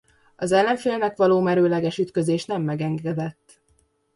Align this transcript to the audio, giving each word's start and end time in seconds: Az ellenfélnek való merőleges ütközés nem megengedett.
Az 0.35 0.51
ellenfélnek 0.51 1.15
való 1.17 1.39
merőleges 1.41 1.97
ütközés 1.97 2.45
nem 2.45 2.61
megengedett. 2.61 3.61